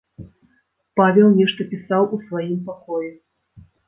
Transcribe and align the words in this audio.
Павел 0.99 1.29
нешта 1.39 1.67
пісаў 1.73 2.03
у 2.17 2.19
сваім 2.23 2.57
пакоі. 2.71 3.11